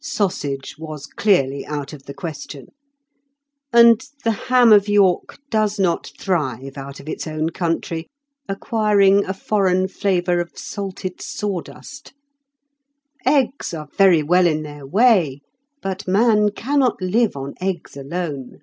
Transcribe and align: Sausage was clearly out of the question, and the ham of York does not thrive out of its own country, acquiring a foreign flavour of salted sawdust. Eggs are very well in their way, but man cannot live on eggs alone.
Sausage 0.00 0.76
was 0.78 1.04
clearly 1.04 1.66
out 1.66 1.92
of 1.92 2.04
the 2.04 2.14
question, 2.14 2.68
and 3.70 4.02
the 4.24 4.30
ham 4.30 4.72
of 4.72 4.88
York 4.88 5.38
does 5.50 5.78
not 5.78 6.10
thrive 6.18 6.78
out 6.78 7.00
of 7.00 7.06
its 7.06 7.26
own 7.26 7.50
country, 7.50 8.06
acquiring 8.48 9.26
a 9.26 9.34
foreign 9.34 9.86
flavour 9.86 10.40
of 10.40 10.56
salted 10.56 11.20
sawdust. 11.20 12.14
Eggs 13.26 13.74
are 13.74 13.88
very 13.98 14.22
well 14.22 14.46
in 14.46 14.62
their 14.62 14.86
way, 14.86 15.42
but 15.82 16.08
man 16.08 16.48
cannot 16.48 17.02
live 17.02 17.36
on 17.36 17.52
eggs 17.60 17.94
alone. 17.94 18.60